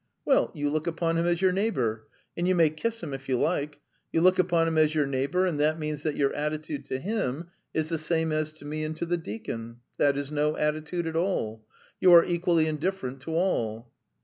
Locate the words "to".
6.85-6.97, 8.53-8.65, 8.97-9.05, 13.21-13.35